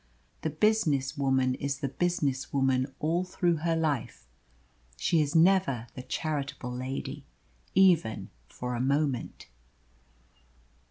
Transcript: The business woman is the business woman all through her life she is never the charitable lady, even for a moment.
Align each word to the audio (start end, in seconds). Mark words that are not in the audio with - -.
The 0.41 0.49
business 0.49 1.15
woman 1.15 1.53
is 1.53 1.77
the 1.77 1.87
business 1.87 2.51
woman 2.51 2.91
all 2.97 3.23
through 3.23 3.57
her 3.57 3.75
life 3.75 4.25
she 4.97 5.21
is 5.21 5.35
never 5.35 5.85
the 5.93 6.01
charitable 6.01 6.75
lady, 6.75 7.23
even 7.75 8.31
for 8.49 8.73
a 8.73 8.81
moment. 8.81 9.45